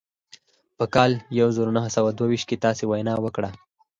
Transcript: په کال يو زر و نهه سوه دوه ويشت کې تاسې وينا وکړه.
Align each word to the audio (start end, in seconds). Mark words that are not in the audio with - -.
په 0.77 0.85
کال 0.95 1.11
يو 1.39 1.47
زر 1.55 1.65
و 1.69 1.75
نهه 1.77 1.89
سوه 1.95 2.09
دوه 2.17 2.27
ويشت 2.29 2.47
کې 2.49 2.61
تاسې 2.65 2.83
وينا 2.87 3.13
وکړه. 3.21 3.49